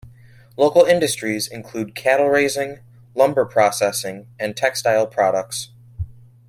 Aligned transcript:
Local 0.57 0.83
industries 0.83 1.47
include 1.47 1.93
cattle 1.93 2.27
raising, 2.27 2.79
lumber 3.13 3.45
processing, 3.45 4.25
and 4.39 4.57
textile 4.57 5.05
products. 5.05 5.69